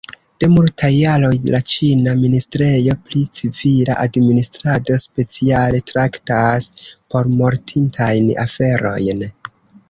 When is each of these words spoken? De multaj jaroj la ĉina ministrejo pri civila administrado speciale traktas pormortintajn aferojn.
De 0.43 0.47
multaj 0.51 0.87
jaroj 0.91 1.33
la 1.55 1.57
ĉina 1.73 2.15
ministrejo 2.21 2.95
pri 3.09 3.21
civila 3.39 3.97
administrado 4.05 4.97
speciale 5.03 5.83
traktas 5.93 6.71
pormortintajn 7.13 8.35
aferojn. 8.47 9.25